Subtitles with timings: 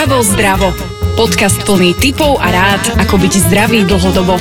[0.00, 0.72] Hravo zdravo.
[1.12, 4.40] Podcast plný tipov a rád, ako byť zdravý dlhodobo.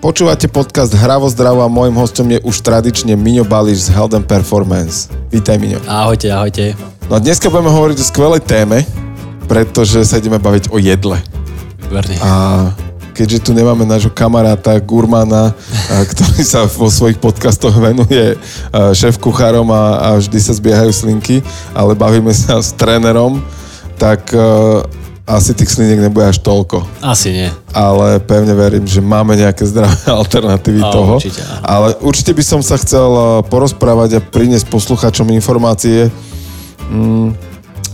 [0.00, 4.24] Počúvate podcast Hravo zdravo a môjim hostom je už tradične Miňo Bališ z Health and
[4.24, 5.12] Performance.
[5.28, 5.84] Vítaj Miňo.
[5.84, 6.72] Ahojte, ahojte.
[7.12, 8.88] No a dneska budeme hovoriť o skvelej téme,
[9.52, 11.20] pretože sa ideme baviť o jedle.
[11.92, 12.16] Verne.
[12.24, 12.32] A
[13.12, 15.52] keďže tu nemáme nášho kamaráta Gurmana,
[16.16, 18.32] ktorý sa vo svojich podcastoch venuje
[18.72, 21.44] a, šéf kuchárom a, a vždy sa zbiehajú slinky,
[21.76, 23.44] ale bavíme sa s trénerom,
[24.00, 24.80] tak a,
[25.28, 26.82] asi tých sliniek nebude až toľko.
[27.04, 27.48] Asi nie.
[27.70, 31.14] Ale pevne verím, že máme nejaké zdravé alternatívy Á, toho.
[31.20, 31.62] určite, áno.
[31.62, 36.08] Ale určite by som sa chcel a, porozprávať a priniesť poslucháčom informácie.
[36.90, 37.36] Mm,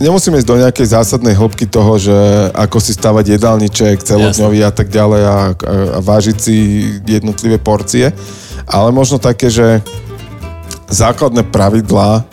[0.01, 2.15] nemusíme ísť do nejakej zásadnej hĺbky toho, že
[2.57, 6.55] ako si stavať jedálniček celodňový a tak ďalej a, a, a vážiť si
[7.05, 8.09] jednotlivé porcie,
[8.65, 9.85] ale možno také, že
[10.89, 12.23] základné pravidlá,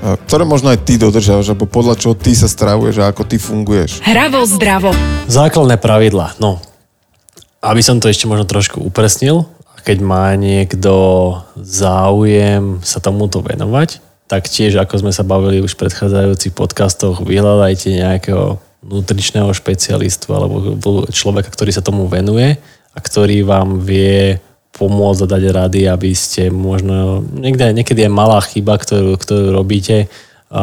[0.00, 4.04] ktoré možno aj ty dodržiavaš, alebo podľa čoho ty sa stravuješ a ako ty funguješ.
[4.04, 4.90] Hravo zdravo.
[5.26, 6.36] Základné pravidlá.
[6.38, 6.60] No,
[7.64, 9.48] aby som to ešte možno trošku upresnil,
[9.86, 10.92] keď má niekto
[11.54, 17.94] záujem sa tomuto venovať, tak tiež, ako sme sa bavili už v predchádzajúcich podcastoch, vyhľadajte
[17.94, 20.74] nejakého nutričného špecialistu alebo
[21.14, 22.58] človeka, ktorý sa tomu venuje
[22.94, 24.42] a ktorý vám vie
[24.76, 30.12] pomôcť a dať rady, aby ste možno, niekde, niekedy je malá chyba, ktorú, ktorú robíte,
[30.46, 30.62] a,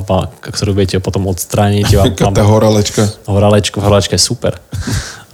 [0.00, 1.86] vám- ktorú viete potom odstrániť.
[2.22, 3.02] Vám, Tá horalečka.
[3.26, 4.56] Horálečko, horálečka je super.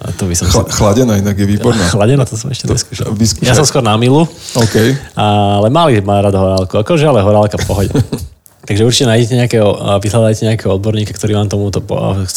[0.00, 1.84] A to by som Chla, chladená inak je výborná.
[1.92, 3.12] Chladená, to som ešte neskúšal.
[3.44, 4.24] Ja som skôr na milu,
[4.56, 4.76] OK.
[5.12, 6.80] ale malý má rád horálku.
[6.80, 7.92] Akože ale horálka pohode.
[8.60, 11.80] Takže určite nájdete nejakého, a vyhľadajte nejakého odborníka, ktorý vám tomuto,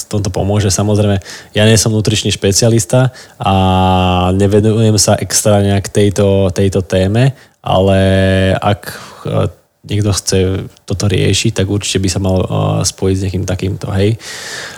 [0.08, 0.72] tomto pomôže.
[0.72, 1.20] Samozrejme,
[1.52, 3.54] ja nie som nutričný špecialista a
[4.32, 8.00] nevenujem sa extra nejak tejto, tejto téme, ale
[8.56, 8.82] ak
[9.84, 12.48] niekto chce toto riešiť, tak určite by sa mal e,
[12.88, 14.16] spojiť s niekým takýmto, hej.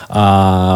[0.06, 0.24] A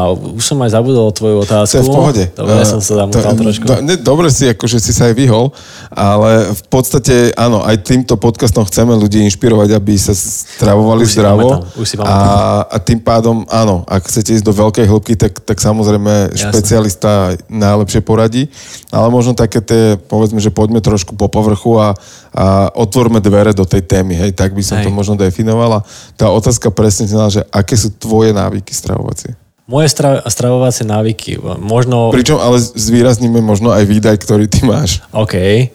[0.09, 1.81] už som aj zabudol tvoju otázku.
[1.81, 2.23] To v pohode.
[2.33, 3.65] Dobre, ja som sa zamotal To- trošku.
[3.65, 5.53] Do, ne, dobre si, akože si sa aj vyhol,
[5.89, 11.17] ale v podstate, áno, aj týmto podcastom chceme ľudí inšpirovať, aby sa stravovali Už si
[11.17, 11.41] zdravo.
[11.45, 12.29] pamätám, už si a, pamätám.
[12.69, 16.49] a tým pádom, áno, ak chcete ísť do veľkej hĺbky, tak, tak samozrejme Jasné.
[16.49, 18.49] špecialista najlepšie poradí.
[18.89, 21.93] Ale možno také tie, povedzme, že poďme trošku po povrchu a,
[22.33, 24.85] a otvorme dvere do tej témy, hej, tak by som Hej.
[24.87, 25.81] to možno definovala.
[26.19, 29.39] Tá otázka presne znala, že aké sú tvoje návyky stravovacie?
[29.69, 32.09] Moje stra- stravovacie návyky, možno...
[32.09, 35.05] Pričom ale zvýrazníme možno aj výdaj, ktorý ty máš.
[35.13, 35.69] OK.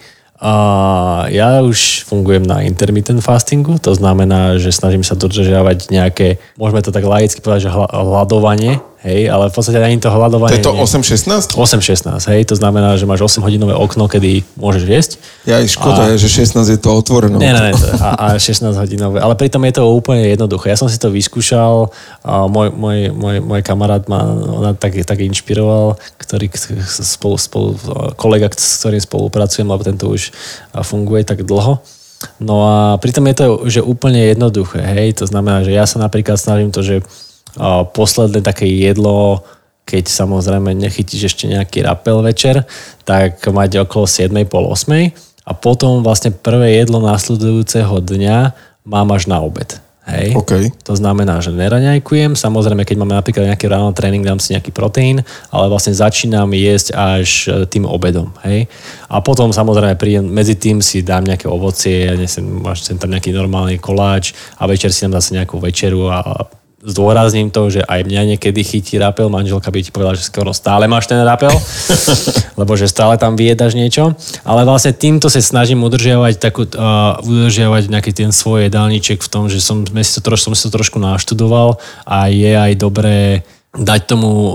[0.45, 0.53] A
[1.31, 6.91] ja už fungujem na intermittent fastingu, to znamená, že snažím sa dodržiavať nejaké, môžeme to
[6.91, 10.57] tak laicky povedať, že hľadovanie, hej, ale v podstate ani to To hľadovanie...
[10.57, 11.53] je to nie- 8-16?
[11.55, 15.13] 8-16, hej, to znamená, že máš 8 hodinové okno, kedy môžeš jesť.
[15.45, 17.37] Ja aj škoda je, že 16 je to otvorené.
[17.37, 19.21] Nie, nie, to- a, a 16 hodinové.
[19.21, 20.73] Ale pritom je to úplne jednoduché.
[20.73, 21.93] Ja som si to vyskúšal,
[22.25, 26.49] a môj, môj, môj, môj kamarát ma ona tak, tak inšpiroval, ktorý
[26.89, 27.69] spolu, spolu,
[28.17, 30.33] kolega, s ktorým spolupracujem, lebo tento už
[30.73, 31.85] a, funguje tak dlho.
[32.41, 36.41] No a pritom je to že úplne jednoduché, hej, to znamená, že ja sa napríklad
[36.41, 37.05] snažím to, že a,
[37.95, 39.45] posledné také jedlo,
[39.85, 42.65] keď samozrejme nechytíš ešte nejaký rapel večer,
[43.05, 48.39] tak mať okolo 7, pol 8 a potom vlastne prvé jedlo následujúceho dňa
[48.89, 49.77] mám až na obed.
[50.05, 50.37] Hej?
[50.37, 50.53] OK.
[50.85, 55.25] To znamená, že neraňajkujem, samozrejme, keď máme napríklad nejaký ráno tréning, dám si nejaký proteín,
[55.49, 58.29] ale vlastne začínam jesť až e, tým obedom.
[58.45, 58.69] Hej?
[59.09, 63.17] A potom samozrejme príjem, medzi tým si dám nejaké ovocie, ja nesem, máš sem tam
[63.17, 66.21] nejaký normálny koláč a večer si dám zase nejakú večeru a
[66.85, 70.85] zdôrazním to, že aj mňa niekedy chytí rapel, manželka by ti povedala, že skoro stále
[70.85, 71.53] máš ten rapel,
[72.61, 74.13] lebo že stále tam vyjedaš niečo,
[74.45, 79.49] ale vlastne týmto sa snažím udržiavať takú, uh, udržiavať nejaký ten svoj jedálniček v tom,
[79.49, 83.43] že som, sme si to troš, som si to trošku naštudoval a je aj dobré
[83.75, 84.55] dať tomu uh,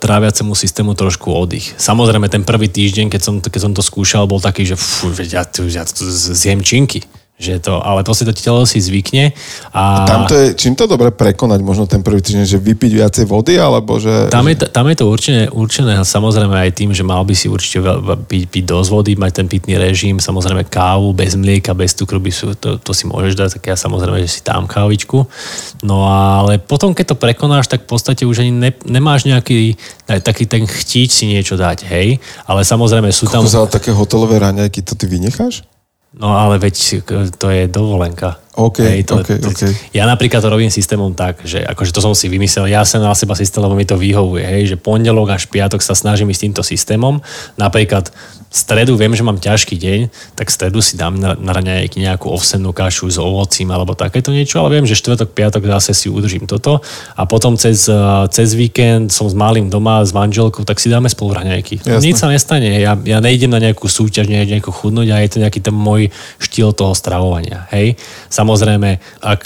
[0.00, 1.76] tráviacemu systému trošku oddych.
[1.76, 5.44] Samozrejme, ten prvý týždeň, keď som, keď som to skúšal, bol taký, že fú, ja,
[5.44, 7.04] ja tu zjem činky.
[7.34, 9.34] Že to, ale proste to telo si zvykne.
[9.74, 13.24] A Tam to je, čím to dobre prekonať možno ten prvý týždeň, že vypiť viacej
[13.26, 14.30] vody, alebo že...
[14.30, 17.50] Tam je, to- tam je to určené, určené samozrejme aj tým, že mal by si
[17.50, 17.82] určite
[18.30, 22.30] piť, piť dosť vody, mať ten pitný režim, samozrejme kávu bez mlieka, bez cukru, by
[22.30, 25.26] sú, to, to si môžeš dať, tak ja samozrejme, že si dám kávičku.
[25.82, 29.74] No ale potom, keď to prekonáš, tak v podstate už ani ne, nemáš nejaký
[30.06, 32.22] taký ten chtíč si niečo dať, hej.
[32.46, 33.42] Ale samozrejme sú tam...
[33.42, 33.50] Tam...
[33.50, 35.66] za také hotelové raňajky, to ty vynecháš?
[36.14, 36.74] No ale veď
[37.38, 38.43] to je dovolenka.
[38.54, 39.62] OK, Hej, to, OK, to, OK.
[39.90, 43.10] Ja napríklad to robím systémom tak, že akože to som si vymyslel, ja som na
[43.18, 46.62] seba systém, lebo mi to vyhovuje, hej, že pondelok až piatok sa snažím ísť týmto
[46.62, 47.18] systémom.
[47.58, 48.14] Napríklad
[48.54, 50.00] v stredu viem, že mám ťažký deň,
[50.38, 54.30] tak v stredu si dám na, na raňajky nejakú ovsennú kašu s ovocím alebo takéto
[54.30, 56.78] niečo, ale viem, že štvrtok, piatok zase si udržím toto
[57.18, 57.98] a potom cez, eh,
[58.30, 61.82] cez víkend som s malým doma, s manželkou, tak si dáme spolu raňajky.
[61.82, 62.06] Jasné.
[62.06, 65.42] Nič sa nestane, ja, ja nejdem na nejakú súťaž, nejdem nejako chudnúť a je to
[65.42, 67.66] nejaký ten môj štýl toho stravovania.
[67.74, 67.98] Hej?
[68.44, 69.42] Samozrejme, ak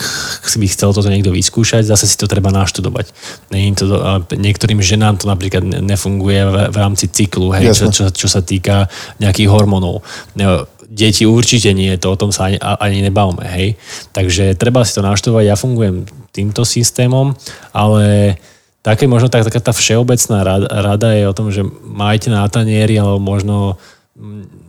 [0.59, 3.15] by chcel toto niekto vyskúšať, zase si to treba naštudovať.
[3.55, 3.87] Je to,
[4.35, 8.43] niektorým ženám to napríklad ne- nefunguje v, v rámci cyklu, hej, čo, čo, čo sa
[8.43, 8.91] týka
[9.23, 10.03] nejakých hormónov.
[10.35, 13.79] Ne, Deti určite nie, to o tom sa ani, ani nebavme, hej.
[14.11, 16.03] Takže treba si to naštudovať, ja fungujem
[16.35, 17.39] týmto systémom,
[17.71, 18.35] ale
[18.83, 22.99] také možno tak, taká tá všeobecná rada, rada je o tom, že majte na tanieri,
[22.99, 23.79] alebo možno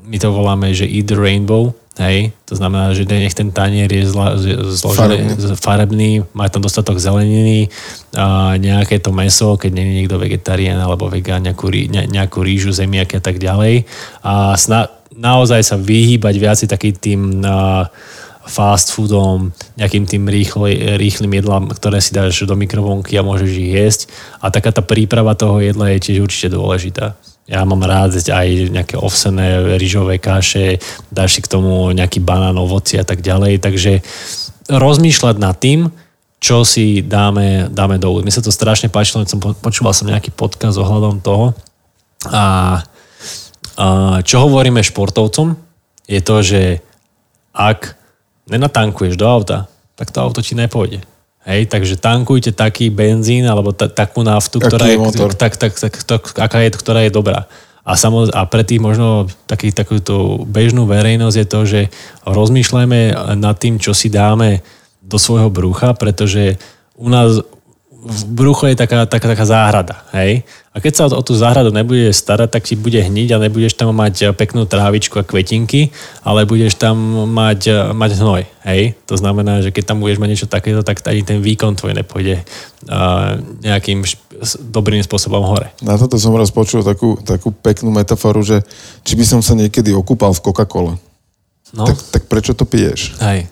[0.06, 4.08] my to voláme, že eat the rainbow, hej, to znamená, že nech ten tanier je
[4.08, 4.40] zla,
[4.74, 5.56] zložený, Farebný.
[5.60, 7.68] farebný, má tam dostatok zeleniny,
[8.16, 12.72] a nejaké to meso, keď nie je niekto vegetarián alebo vegán, nejakú, ne, nejakú rýžu,
[12.72, 13.84] zemiaky a tak ďalej.
[14.24, 17.92] A sna, naozaj sa vyhýbať viac takým tým a,
[18.50, 23.72] fast foodom, nejakým tým rýchle, rýchlým jedlám, ktoré si dáš do mikrovlnky a môžeš ich
[23.78, 24.02] jesť.
[24.42, 27.14] A taká tá príprava toho jedla je tiež určite dôležitá.
[27.50, 30.78] Ja mám rád aj nejaké ovsené rýžové kaše,
[31.10, 33.58] dáš si k tomu nejaký banán, ovoci a tak ďalej.
[33.58, 34.06] Takže
[34.70, 35.90] rozmýšľať nad tým,
[36.38, 38.22] čo si dáme, dáme do úst.
[38.22, 41.58] Mne sa to strašne páčilo, som po- počúval som nejaký podcast ohľadom toho.
[42.30, 42.46] A,
[43.82, 43.86] a
[44.22, 45.58] čo hovoríme športovcom,
[46.06, 46.62] je to, že
[47.50, 47.98] ak
[48.46, 49.66] nenatankuješ do auta,
[49.98, 51.02] tak to auto ti nepôjde.
[51.48, 55.32] Hej, takže tankujte taký benzín alebo ta, takú naftu, ktorá je motor?
[55.32, 57.48] tak, tak, tak, tak, aká je, ktorá je dobrá.
[57.88, 61.82] A, samoz, a pre tých možno taký, takúto bežnú verejnosť je to, že
[62.28, 64.62] rozmýšľajme nad tým, čo si dáme
[65.00, 66.60] do svojho brucha, pretože
[67.00, 67.42] u nás
[68.00, 70.08] v brucho je taká, taká, taká záhrada.
[70.16, 70.48] Hej?
[70.72, 73.76] A keď sa o, o tú záhradu nebudeš starať, tak ti bude hniť a nebudeš
[73.76, 75.92] tam mať peknú trávičku a kvetinky,
[76.24, 76.96] ale budeš tam
[77.28, 78.42] mať, mať hnoj.
[78.64, 78.96] Hej?
[79.12, 82.40] To znamená, že keď tam budeš mať niečo takéto, tak ani ten výkon tvoj nepôjde
[82.40, 83.36] uh,
[83.68, 84.24] nejakým šp-
[84.72, 85.68] dobrým spôsobom hore.
[85.84, 88.64] Na toto som raz počul takú, takú peknú metaforu, že
[89.04, 90.96] či by som sa niekedy okúpal v Coca-Cole.
[91.76, 91.84] No?
[91.84, 93.20] Tak, tak prečo to piješ?
[93.20, 93.52] Hej.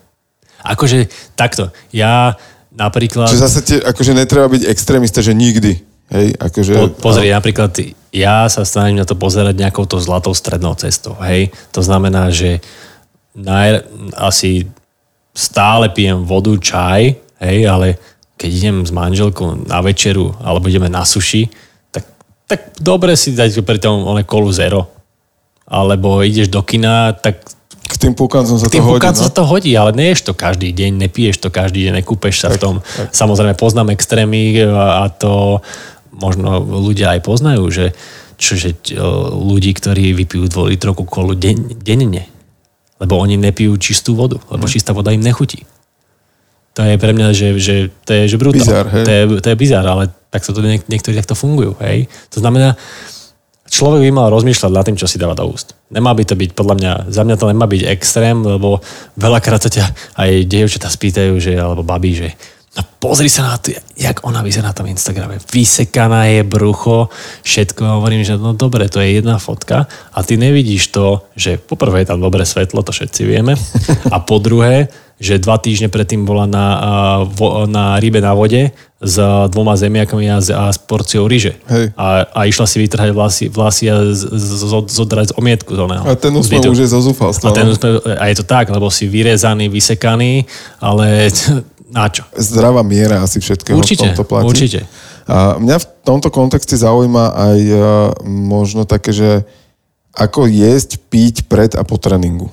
[0.64, 1.70] Akože takto.
[1.92, 2.40] Ja
[2.78, 3.34] napríklad...
[3.34, 5.82] Že zase tie, akože netreba byť extrémista, že nikdy.
[6.08, 6.74] Hej, akože...
[6.78, 7.74] Po, pozri, napríklad
[8.16, 11.18] ja sa snažím na to pozerať nejakou to zlatou strednou cestou.
[11.20, 11.52] Hej?
[11.76, 12.64] To znamená, že
[13.36, 13.84] naj,
[14.16, 14.70] asi
[15.36, 18.00] stále pijem vodu, čaj, hej, ale
[18.38, 21.50] keď idem s manželkou na večeru alebo ideme na suši,
[21.92, 22.06] tak,
[22.46, 24.88] tak dobre si dať pri tom one kolu zero.
[25.68, 27.44] Alebo ideš do kina, tak
[27.88, 29.00] K tým púkancom sa to tým hodí.
[29.00, 29.16] No?
[29.16, 32.58] sa to hodí, ale neješ to každý deň, nepiješ to každý deň, nekúpeš sa v
[32.60, 32.74] tom.
[33.10, 35.64] Samozrejme poznám extrémy a a to
[36.12, 37.86] možno ľudia aj poznajú, že,
[38.36, 38.98] čo, že e,
[39.32, 42.26] ľudí, ktorí vypijú dvojlitrovku kolu deň, denne.
[42.98, 44.72] Lebo oni nepijú čistú vodu, lebo Mhm.
[44.74, 45.64] čistá voda im nechutí.
[46.74, 47.76] To je pre mňa, že, že
[48.06, 48.62] to je že brutál.
[48.62, 49.06] Bizár, hej.
[49.06, 51.74] To je, to je bizár, ale tak sa to niek- niektorí takto fungujú.
[51.82, 52.06] Hej?
[52.34, 52.78] To znamená,
[53.68, 55.76] človek by mal rozmýšľať nad tým, čo si dáva do úst.
[55.92, 58.84] Nemá by to byť, podľa mňa, za mňa to nemá byť extrém, lebo
[59.20, 59.86] veľakrát sa ťa
[60.20, 62.36] aj dievčatá spýtajú, že, alebo babí, že
[62.78, 65.42] no pozri sa na to, jak ona vyzerá na tom Instagrame.
[65.50, 67.10] Vysekaná je brucho,
[67.42, 67.82] všetko.
[67.82, 72.06] A hovorím, že no dobre, to je jedna fotka a ty nevidíš to, že poprvé
[72.06, 73.58] je tam dobré svetlo, to všetci vieme.
[74.14, 76.90] A po druhé, že dva týždne predtým bola na, a,
[77.66, 78.70] na rybe na vode
[79.02, 79.16] s
[79.50, 81.58] dvoma zemiakami a s, a s porciou ryže.
[81.70, 81.94] Hej.
[81.98, 85.80] A, a išla si vytrhať vlasy, vlasy a z, z, z, zodrať z omietku z
[85.82, 86.06] oného.
[86.06, 87.50] A ten úsmev už je zo zúfalstva.
[87.50, 87.74] A, ten no.
[87.74, 90.46] úsmev, a je to tak, lebo si vyrezaný, vysekaný,
[90.78, 91.34] ale
[91.98, 92.22] na čo?
[92.38, 94.46] Zdravá miera asi všetkého Určite, v tomto platí.
[94.48, 94.80] určite.
[95.26, 97.76] A mňa v tomto kontexte zaujíma aj a,
[98.24, 99.44] možno také, že
[100.14, 102.48] ako jesť, piť pred a po tréningu.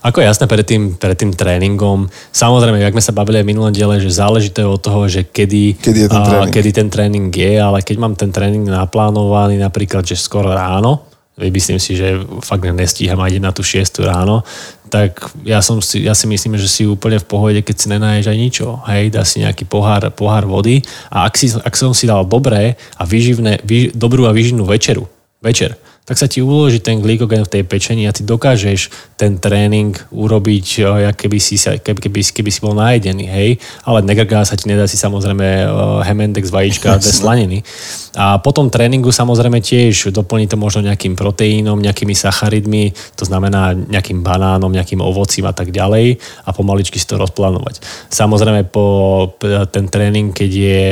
[0.00, 3.50] Ako je jasné pred tým, pred tým tréningom, samozrejme, jak sme sa bavili aj v
[3.52, 6.52] minulom diele, že záleží to od toho, že kedy, Kedy je ten a, tréning.
[6.52, 11.04] kedy ten tréning je, ale keď mám ten tréning naplánovaný napríklad, že skoro ráno,
[11.36, 14.40] myslím si, že fakt nestíham aj na tú 6 ráno,
[14.86, 18.26] tak ja, som si, ja si myslím, že si úplne v pohode, keď si nenaješ
[18.30, 18.66] aj ničo.
[18.86, 22.78] Hej, dá si nejaký pohár, pohár vody a ak, si, ak som si dal dobré
[22.96, 25.06] a výživné, výž, dobrú a výživnú večeru,
[25.42, 29.90] večer, tak sa ti uloží ten glykogen v tej pečení a ty dokážeš ten tréning
[30.14, 33.50] urobiť, eh, keby si, keby, keby, keby si bol najedený, hej,
[33.82, 35.68] ale negrgá sa ti, nedá si samozrejme eh,
[36.06, 37.66] hemendex vajíčka bez slaniny.
[38.14, 43.74] A po tom tréningu samozrejme tiež doplní to možno nejakým proteínom, nejakými sacharidmi, to znamená
[43.74, 47.82] nejakým banánom, nejakým ovocím a tak ďalej a pomaličky si to rozplánovať.
[48.14, 48.86] Samozrejme po
[49.68, 50.84] ten tréning, keď je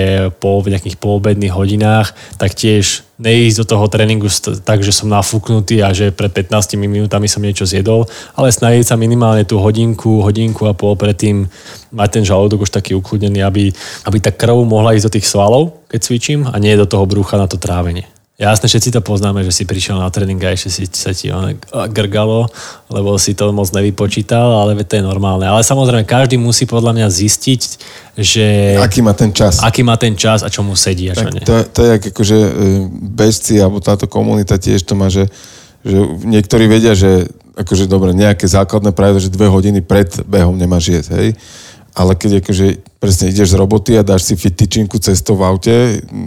[0.42, 4.26] po nejakých poobedných hodinách, tak tiež neísť do toho tréningu
[4.66, 8.98] tak, že som nafúknutý a že pred 15 minútami som niečo zjedol, ale snažiť sa
[8.98, 11.46] minimálne tú hodinku, hodinku a pol predtým
[11.94, 13.70] mať ten žalúdok už taký ukludnený, aby,
[14.06, 17.38] aby tá krv mohla ísť do tých svalov, keď cvičím a nie do toho brucha
[17.38, 18.13] na to trávenie.
[18.34, 21.30] Jasne, všetci to poznáme, že si prišiel na tréning a ešte si sa ti
[21.70, 22.50] grgalo,
[22.90, 25.46] lebo si to moc nevypočítal, ale to je normálne.
[25.46, 27.60] Ale samozrejme, každý musí podľa mňa zistiť,
[28.18, 28.74] že...
[28.82, 29.62] Aký má ten čas.
[29.62, 31.46] Aký má ten čas a čo mu sedí a čo nie.
[31.46, 32.50] To, to je ako, že e,
[32.90, 35.30] bežci, alebo táto komunita tiež to má, že,
[35.86, 40.90] že niektorí vedia, že akože dobre, nejaké základné pravidlo, že dve hodiny pred behom nemáš
[40.90, 41.38] jesť, hej?
[41.94, 45.74] ale keď akože presne ideš z roboty a dáš si fit tyčinku cestou v aute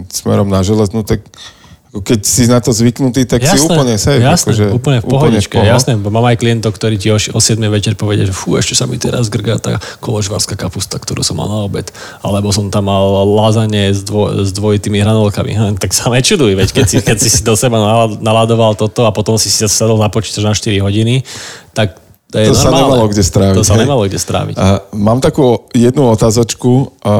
[0.08, 1.20] smerom na železnú, tak
[1.88, 4.20] keď si na to zvyknutý, tak jasné, si úplne safe.
[4.20, 5.92] Jasné, akože, úplne v pohodičke, úplne v jasné.
[5.96, 9.00] Mám aj klientov, ktorí ti o, o 7 večer povedia, že fú, ešte sa mi
[9.00, 11.88] teraz grgá tá koložvárska kapusta, ktorú som mal na obed.
[12.20, 15.56] Alebo som tam mal lázanie s, dvo, s dvojitými hranolkami.
[15.56, 17.80] Hm, tak sa nečuduj, veď keď si, keď si, do seba
[18.20, 21.24] naladoval toto a potom si si sadol na počítač na 4 hodiny,
[21.72, 21.96] tak
[22.28, 23.56] to, je to sa nemalo kde stráviť.
[23.56, 23.88] To sa hej.
[23.88, 24.54] nemalo kde stráviť.
[24.60, 26.92] A mám takú jednu otázočku.
[27.00, 27.12] A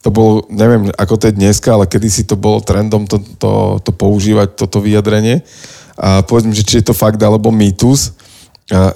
[0.00, 3.92] to bolo, neviem, ako to je dneska, ale kedysi to bolo trendom to, to, to
[3.92, 5.44] používať, toto vyjadrenie.
[6.00, 8.16] A povedzme, že či je to fakt alebo mýtus,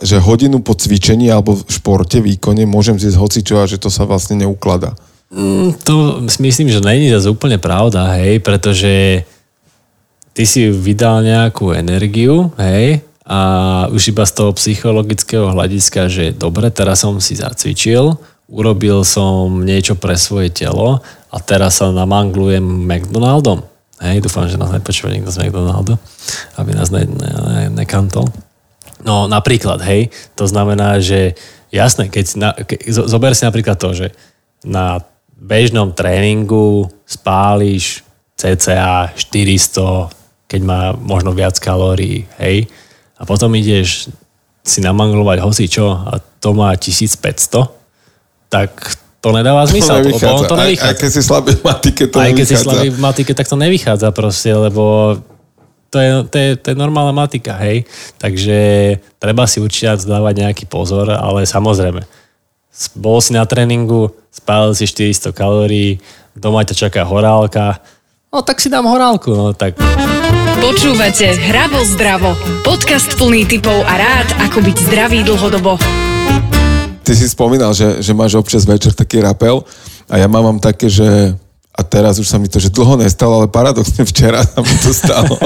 [0.01, 4.09] že hodinu po cvičení alebo v športe, výkone môžem zjesť hocičo a že to sa
[4.09, 4.97] vlastne neukladá.
[5.35, 9.27] Mm, to myslím, že není zase úplne pravda, hej, pretože
[10.33, 13.41] ty si vydal nejakú energiu, hej, a
[13.89, 19.97] už iba z toho psychologického hľadiska, že dobre, teraz som si zacvičil, urobil som niečo
[19.97, 21.01] pre svoje telo
[21.33, 23.65] a teraz sa namanglujem McDonaldom.
[24.03, 25.97] Hej, dúfam, že nás nepočúva niekto z McDonaldu,
[26.61, 28.29] aby nás ne, ne, ne, nekantol.
[29.01, 31.39] No napríklad, hej, to znamená, že
[31.73, 34.07] jasné, keď na, ke, zober si napríklad to, že
[34.65, 35.01] na
[35.39, 40.11] bežnom tréningu spáliš cca 400,
[40.51, 42.67] keď má možno viac kalórií, hej,
[43.15, 44.11] a potom ideš
[44.65, 47.84] si namanglovať hoci čo a to má 1500,
[48.55, 48.71] tak
[49.19, 50.87] to nedáva zmysel, to lebo on to nevychádza.
[50.87, 53.47] Aj, aj keď si slabý v matike, to Aj keď si slabý v matike, tak
[53.51, 55.17] to nevychádza proste, lebo
[55.91, 57.83] to je, to je, to je normálna matika, hej.
[58.23, 58.59] Takže
[59.19, 62.05] treba si určite dávať nejaký pozor, ale samozrejme,
[62.95, 65.99] bol si na tréningu, spálil si 400 kalórií,
[66.37, 67.83] doma ťa čaká horálka,
[68.35, 69.79] no tak si dám horálku, no tak...
[70.55, 72.35] Počúvate Hravo zdravo.
[72.67, 75.79] Podcast plný typov a rád, ako byť zdravý dlhodobo
[77.05, 79.61] ty si spomínal, že, že máš občas večer taký rapel
[80.09, 81.37] a ja mám také, že
[81.75, 84.91] a teraz už sa mi to, že dlho nestalo, ale paradoxne včera sa mi to
[84.95, 85.37] stalo,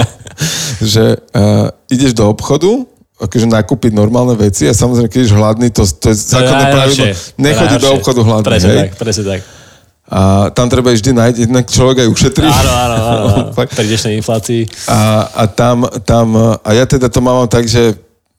[0.94, 2.86] že uh, ideš do obchodu,
[3.18, 7.04] akože nakúpiť normálne veci a samozrejme, keď ješ hladný, to, to je základné pravidlo.
[7.34, 8.78] Nechodí do obchodu hladný, presne hej?
[8.78, 9.40] tak, presne tak.
[10.08, 12.48] A tam treba vždy nájsť, jednak človek aj ušetrí.
[12.48, 13.26] Áno, áno, áno.
[13.28, 13.68] áno.
[13.76, 14.62] Pri dnešnej inflácii.
[14.88, 16.32] A, a tam, tam,
[16.64, 17.92] a ja teda to mám tak, že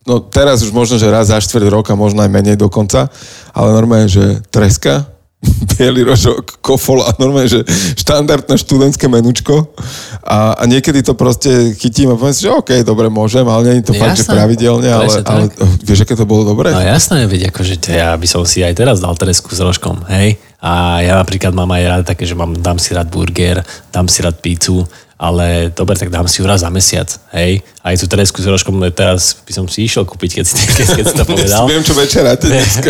[0.07, 3.11] no teraz už možno, že raz za štvrť roka, možno aj menej dokonca,
[3.51, 5.07] ale normálne, že treska,
[5.71, 7.63] biely rožok, kofol a normálne, že
[7.95, 9.71] štandardné študentské menučko
[10.19, 13.75] a, a niekedy to proste chytím a poviem si, že OK, dobre, môžem, ale nie
[13.79, 15.43] je to jasné, fakt, že pravidelne, ale, ale
[15.79, 16.75] vieš, aké to bolo dobré?
[16.75, 20.35] No jasné, veď akože ja by som si aj teraz dal tresku s rožkom, hej?
[20.59, 23.63] A ja napríklad mám aj rád také, že mám, dám si rád burger,
[23.95, 24.83] dám si rád pizzu,
[25.19, 27.59] ale dobre, tak dám si ju raz za mesiac, hej.
[27.83, 31.05] Aj tú teresku s rožkom teraz by som si išiel kúpiť, keď si, keď, keď
[31.11, 31.63] si to povedal.
[31.67, 32.87] Viem, čo večera dneska.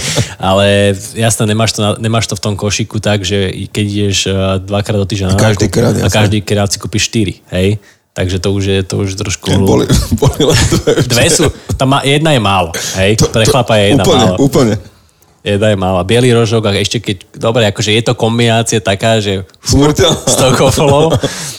[0.50, 4.98] ale jasné, nemáš to, nemáš to v tom košiku tak, že keď ideš eh, dvakrát
[4.98, 7.78] do týždňa a každý krát, a každý krát si kúpiš štyri, hej.
[8.10, 9.46] Takže to už je to už trošku...
[9.62, 9.86] Boli,
[10.18, 11.06] boli len dve.
[11.06, 11.46] Dve sú,
[11.78, 13.14] tam jedna je málo, hej.
[13.22, 14.36] To, Pre chlapa je jedna úplne, málo.
[14.42, 14.74] Úplne,
[15.46, 16.02] Jedna je malá.
[16.02, 17.38] Bielý rožok a ešte keď...
[17.38, 19.46] Dobre, akože je to kombinácia taká, že...
[19.62, 20.26] Smrteľná.
[20.26, 21.14] S tou kofolou.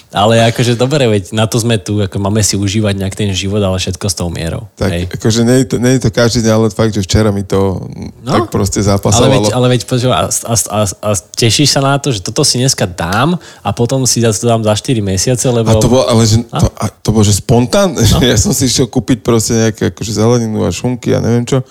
[0.09, 3.61] Ale akože dobre, veď na to sme tu, ako máme si užívať nejak ten život,
[3.61, 4.65] ale všetko s tou mierou.
[4.73, 5.03] Tak, hej.
[5.05, 7.77] akože nie je, to, nie je to každý deň, ale fakt, že včera mi to
[8.25, 9.29] no, tak proste zapasovalo.
[9.29, 12.57] Ale veď, ale veď a, a, a, a tešíš sa na to, že toto si
[12.57, 15.77] dneska dám a potom si to dám za 4 mesiace, lebo...
[15.77, 18.17] A to bolo, ale že, to, a to bolo, že spontánne, no.
[18.33, 21.61] ja som si išiel kúpiť proste nejaké akože zeleninu a šunky a neviem čo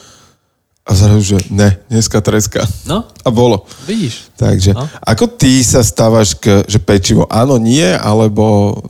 [0.88, 2.64] a zrazu, že ne, dneska treska.
[2.88, 3.04] No.
[3.04, 3.68] A bolo.
[3.84, 4.32] Vidíš.
[4.40, 4.88] Takže, no.
[5.04, 8.80] ako ty sa stávaš k, že pečivo áno, nie, alebo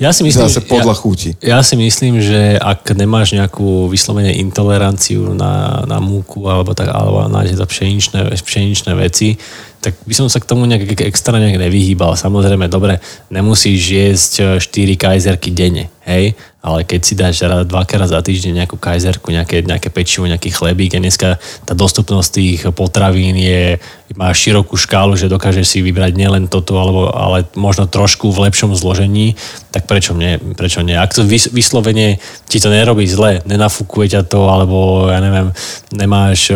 [0.00, 1.30] Ja si myslím, Zase podľa ja, chuti.
[1.44, 7.28] Ja si myslím, že ak nemáš nejakú vyslovene intoleranciu na, na múku alebo, tak, alebo
[7.28, 9.36] na pšeničné, pšeničné veci,
[9.78, 12.16] tak by som sa k tomu nejak extra nejak nevyhýbal.
[12.16, 16.32] Samozrejme, dobre, nemusíš jesť 4 kajzerky denne, hej?
[16.58, 21.04] Ale keď si dáš dvakrát za týždeň nejakú kajzerku, nejaké, nejaké pečivo, nejaký chlebík a
[21.04, 21.28] dneska
[21.68, 23.78] tá dostupnosť tých potravín je,
[24.16, 28.74] má širokú škálu, že dokážeš si vybrať nielen toto, alebo, ale možno trošku v lepšom
[28.74, 29.36] zložení,
[29.70, 30.40] tak prečo nie?
[30.56, 30.96] Prečo nie?
[30.96, 32.18] Ak to vyslovene
[32.50, 35.54] ti to nerobí zle, nenafúkuje ťa to, alebo ja neviem,
[35.94, 36.50] nemáš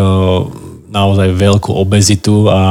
[0.93, 2.63] naozaj veľkú obezitu a,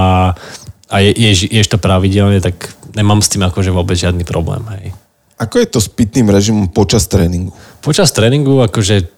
[0.92, 4.62] a je, ješ, ješ to pravidelne, tak nemám s tým akože vôbec žiadny problém.
[4.78, 5.01] Hej.
[5.42, 7.50] Ako je to s pitným režimom počas tréningu?
[7.82, 9.10] Počas tréningu, akože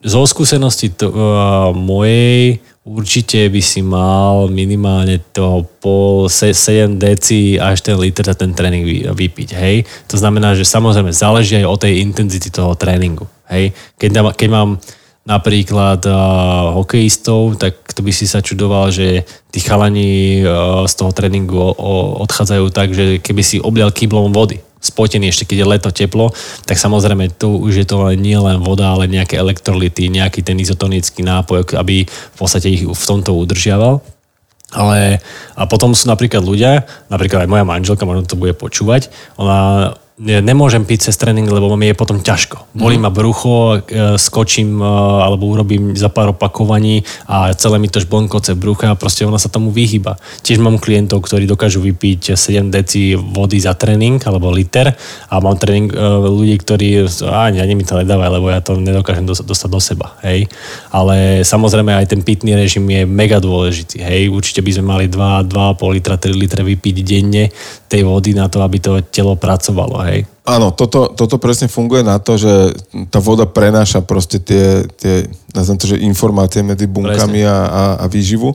[0.00, 7.82] zo skúsenosti to, uh, mojej určite by si mal minimálne toho pol 7 deci až
[7.82, 9.82] ten liter za ten tréning vypiť, hej.
[10.08, 13.74] To znamená, že samozrejme záleží aj o tej intenzity toho tréningu, hej.
[13.98, 14.78] Keď, keď mám
[15.26, 21.10] napríklad uh, hokejistov, tak to by si sa čudoval, že tí chalani uh, z toho
[21.10, 21.92] tréningu o, o,
[22.22, 26.30] odchádzajú tak, že keby si oblial kyblom vody, spotený ešte keď je leto teplo,
[26.62, 31.26] tak samozrejme tu už je to nie len voda, ale nejaké elektrolity, nejaký ten izotonický
[31.26, 33.98] nápoj, aby v podstate ich v tomto udržiaval.
[34.74, 35.22] Ale
[35.54, 40.80] a potom sú napríklad ľudia, napríklad aj moja manželka, možno to bude počúvať, ona nemôžem
[40.80, 42.72] piť cez tréning, lebo mi je potom ťažko.
[42.72, 43.02] Bolí mm.
[43.04, 44.88] ma brucho, e, skočím e,
[45.20, 49.52] alebo urobím za pár opakovaní a celé mi to žblnkoce brucha a proste ona sa
[49.52, 50.16] tomu vyhýba.
[50.40, 54.88] Tiež mám klientov, ktorí dokážu vypiť 7 deci vody za tréning alebo liter
[55.28, 55.96] a mám tréning e,
[56.32, 60.16] ľudí, ktorí a ani mi to nedávajú, lebo ja to nedokážem dostať do seba.
[60.24, 60.48] Hej.
[60.96, 64.00] Ale samozrejme aj ten pitný režim je mega dôležitý.
[64.00, 64.32] Hej.
[64.32, 67.52] Určite by sme mali 2, 2,5 litra, 3 litre vypiť denne
[67.84, 70.20] tej vody na to, aby to telo pracovalo hej.
[70.46, 72.70] Áno, toto, toto presne funguje na to, že
[73.10, 78.04] tá voda prenáša proste tie, tie nazvem to, že informácie medzi bunkami a, a, a
[78.06, 78.54] výživu.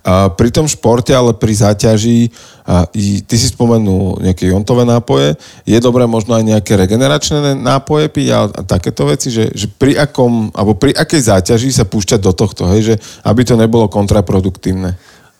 [0.00, 2.32] A pri tom športe, ale pri záťaži,
[2.64, 5.36] a, i, ty si spomenul nejaké jontové nápoje,
[5.68, 9.92] je dobré možno aj nejaké regeneračné nápoje piť a, a takéto veci, že, že pri
[9.92, 12.94] akom, alebo pri akej záťaži sa púšťať do tohto, hej, že
[13.28, 14.96] aby to nebolo kontraproduktívne.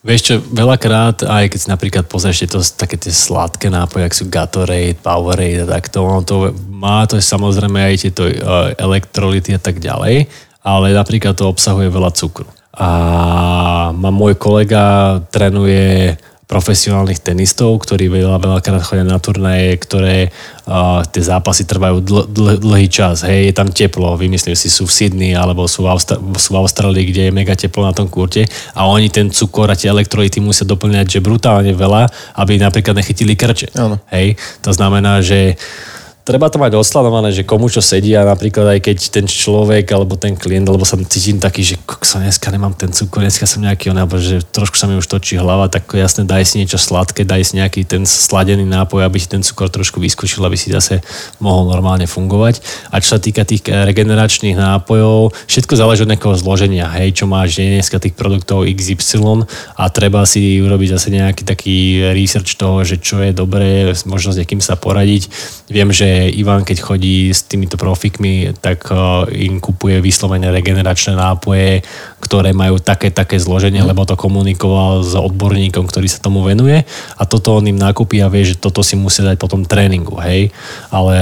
[0.07, 4.31] Vieš čo, veľakrát, aj keď si napríklad pozrieš to také tie sladké nápoje, ak sú
[4.31, 9.59] Gatorade, Powerade a takto, ono to má to je samozrejme aj tieto uh, elektrolity a
[9.59, 10.31] tak ďalej,
[10.63, 12.47] ale napríklad to obsahuje veľa cukru.
[12.79, 16.15] A môj kolega, trénuje
[16.47, 22.63] profesionálnych tenistov, ktorí veľa, veľakrát chodia na turnaje, ktoré uh, tie zápasy trvajú dl, dl,
[22.63, 23.27] dlhý čas.
[23.27, 26.61] Hej, je tam teplo, vymyslím si, sú v Sydney alebo sú v, Austra- sú v
[26.63, 28.47] Austrálii, kde je mega teplo na tom kurte
[28.79, 32.07] a oni ten cukor a tie elektrolyty musia doplňať, že brutálne veľa,
[32.39, 33.75] aby napríklad nechytili krče.
[33.75, 33.99] Áno.
[34.15, 35.96] Hej, to znamená, že uh,
[36.27, 40.19] treba to mať osledované, že komu čo sedí a napríklad aj keď ten človek alebo
[40.19, 43.95] ten klient, alebo sa cítim taký, že sa dneska nemám ten cukor, dneska som nejaký,
[43.95, 47.47] alebo že trošku sa mi už točí hlava, tak jasne daj si niečo sladké, daj
[47.47, 50.99] si nejaký ten sladený nápoj, aby si ten cukor trošku vyskúšil, aby si zase
[51.39, 52.59] mohol normálne fungovať.
[52.91, 57.31] A čo sa týka tých eh, regeneračných nápojov, všetko záleží od nejakého zloženia, hej, čo
[57.31, 59.47] máš dneska tých produktov XY
[59.79, 61.77] a treba si urobiť zase nejaký taký
[62.11, 65.29] research toho, že čo je dobré, možno s sa poradiť.
[65.69, 71.85] Viem, že Ivan, keď chodí s týmito profikmi, tak uh, im kupuje vyslovene regeneračné nápoje,
[72.19, 76.83] ktoré majú také, také zloženie, lebo to komunikoval s odborníkom, ktorý sa tomu venuje
[77.17, 80.51] a toto on im nakúpi a vie, že toto si musia dať potom tréningu, hej.
[80.91, 81.17] Ale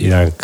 [0.00, 0.34] inak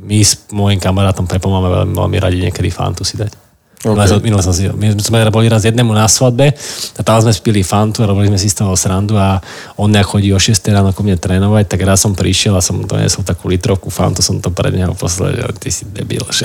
[0.00, 3.49] my s môjim kamarátom Pepom veľmi, veľmi radi niekedy fantu si dať.
[3.80, 4.20] Okay.
[4.20, 8.04] Minule som si, my sme boli raz jednému na svadbe a tam sme spili fantu
[8.04, 9.40] a robili sme si z toho srandu a
[9.80, 12.76] on nejak chodí o 6 ráno ku mne trénovať, tak raz som prišiel a som
[12.84, 16.44] to nesol takú litrovku fantu, som to pred neho poslal, že ty si debil, že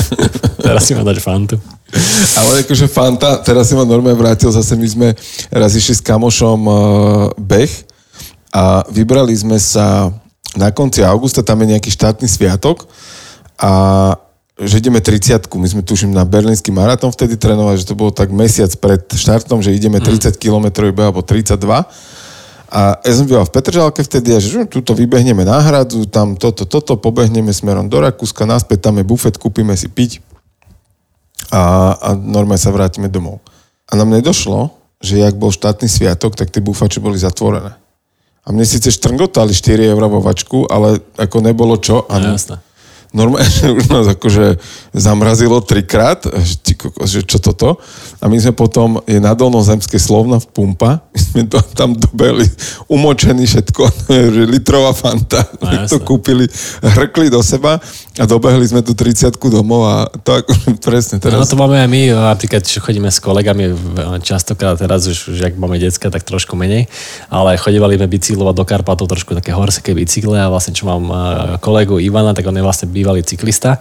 [0.64, 1.60] teraz si ma dať fantu.
[2.40, 5.08] Ale akože Fanta, teraz si ma normálne vrátil, zase my sme
[5.52, 6.76] raz išli s kamošom uh,
[7.36, 7.72] beh
[8.48, 10.08] a vybrali sme sa
[10.56, 12.88] na konci augusta, tam je nejaký štátny sviatok
[13.60, 14.16] a
[14.60, 18.28] že ideme 30 My sme tuším na berlínsky maratón vtedy trénovali, že to bolo tak
[18.28, 21.56] mesiac pred štartom, že ideme 30 km iba alebo 32.
[22.72, 26.64] A ja som býval v Petržalke vtedy a že tuto vybehneme na hradu, tam toto,
[26.64, 30.24] toto, pobehneme smerom do Rakúska, naspäť tam je bufet, kúpime si piť
[31.52, 33.44] a, a normálne sa vrátime domov.
[33.92, 34.72] A nám nedošlo,
[35.04, 37.76] že jak bol štátny sviatok, tak tie bufače boli zatvorené.
[38.42, 42.08] A mne síce štrngotali 4 eur vo vačku, ale ako nebolo čo.
[42.08, 42.56] A no, jasné
[43.12, 43.46] normálne,
[43.78, 44.58] už nás akože
[44.96, 46.56] zamrazilo trikrát, že,
[47.06, 47.78] že čo toto?
[48.18, 52.48] A my sme potom, je na dolnozemské slovna v pumpa, my sme to tam dobehli,
[52.88, 53.82] umočený všetko,
[54.34, 56.48] že litrová fanta, no, to kúpili,
[56.80, 57.78] hrkli do seba
[58.18, 61.36] a dobehli sme tu 30 domov a to akože presne teraz.
[61.36, 62.02] No to máme aj my,
[62.36, 63.72] napríklad, čo chodíme s kolegami,
[64.24, 66.88] častokrát teraz už, už ak máme decka, tak trošku menej,
[67.28, 71.04] ale chodívali sme bicyklovať do Karpatov trošku také horské bicykle a vlastne čo mám
[71.60, 73.78] kolegu Ivana, tak on je vlastne bývalý cyklista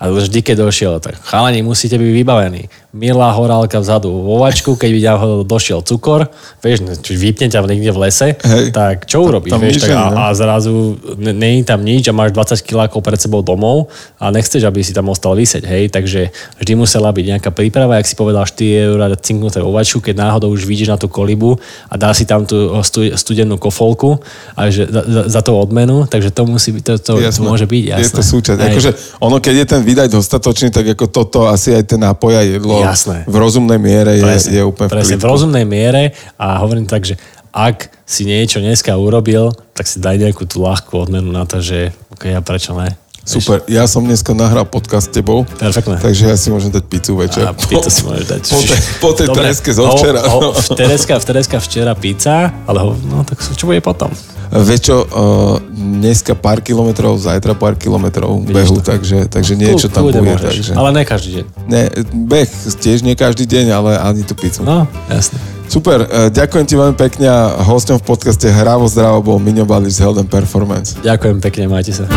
[0.00, 2.72] a vždy, keď došiel, tak chalani, musíte byť vybavení.
[2.96, 5.00] Milá horálka vzadu vo vačku, keď by
[5.44, 6.32] došiel cukor,
[6.64, 9.52] vieš, či vypne ťa niekde v lese, Hej, tak čo urobíš?
[9.52, 13.92] Vieš, tak, a, a zrazu není tam nič a máš 20 kilákov pred sebou domov
[14.16, 15.68] a nechceš, aby si tam ostal vysieť.
[15.68, 15.92] Hej?
[15.92, 20.16] Takže vždy musela byť nejaká príprava, ak si povedal 4 eur cinknuté vo vačku, keď
[20.16, 21.60] náhodou už vidíš na tú kolibu
[21.92, 22.72] a dá si tam tú
[23.20, 24.16] studenú kofolku
[24.56, 27.68] a že za, za, za tú odmenu, takže to musí byť, to, to, to môže
[27.68, 28.02] byť, jasné.
[28.02, 28.58] Je to súčasť.
[28.58, 32.42] Akože ono, keď je ten vydať dostatočný, tak ako toto asi aj ten nápoj a
[32.46, 33.26] jedlo Jasné.
[33.26, 37.02] v rozumnej miere je, presne, je úplne presne, v, v rozumnej miere a hovorím tak,
[37.02, 37.18] že
[37.50, 41.90] ak si niečo dneska urobil, tak si daj nejakú tú ľahkú odmenu na to, že
[42.14, 42.94] okay, ja prečo ne.
[43.20, 45.44] Super, ja som dneska nahral podcast s tebou.
[45.44, 46.00] Perfektne.
[46.00, 47.46] Takže ja si môžem dať pizzu večer.
[47.46, 48.42] A pizzu si môžeš dať.
[48.48, 50.20] Po, te, po tej Dobre, Tereske zo včera.
[50.24, 54.08] Ho, ho, v, Tereska, v Tereska včera pizza, ale ho, no tak čo bude potom?
[54.50, 58.90] Vieš čo, uh, dneska pár kilometrov, zajtra pár kilometrov Vidíš behu, to.
[58.90, 60.18] takže, takže niečo tam bude.
[60.18, 60.74] Takže...
[60.74, 61.44] Ale ne každý deň.
[61.70, 61.82] Ne,
[62.26, 62.50] beh
[62.82, 64.66] tiež nie každý deň, ale ani tú pizzu.
[64.66, 65.38] No, jasne.
[65.70, 70.02] Super, uh, ďakujem ti veľmi pekne a hostom v podcaste Hravo zdravo bol Miňo Bališ
[70.02, 70.98] z Helden Performance.
[70.98, 72.10] Ďakujem pekne, majte sa.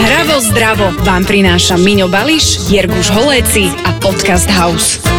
[0.00, 5.13] Hravo zdravo vám prináša Miňo Bališ, Jerguš Holéci a Podcast House.